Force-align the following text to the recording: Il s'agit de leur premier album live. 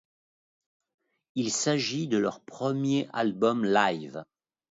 Il 1.35 1.51
s'agit 1.51 2.07
de 2.07 2.17
leur 2.17 2.39
premier 2.43 3.07
album 3.13 3.63
live. 3.63 4.25